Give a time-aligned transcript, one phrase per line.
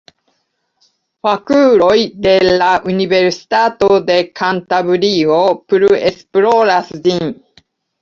[1.27, 7.35] Fakuloj de la Universitato de Kantabrio plu esploras ĝin.